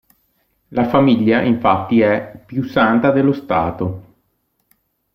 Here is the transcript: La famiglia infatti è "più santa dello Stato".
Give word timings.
La 0.69 0.89
famiglia 0.89 1.43
infatti 1.43 2.01
è 2.01 2.33
"più 2.43 2.63
santa 2.63 3.11
dello 3.11 3.33
Stato". 3.33 4.13